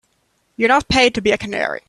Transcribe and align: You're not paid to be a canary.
You're 0.57 0.67
not 0.69 0.87
paid 0.89 1.13
to 1.15 1.21
be 1.21 1.29
a 1.31 1.37
canary. 1.37 1.79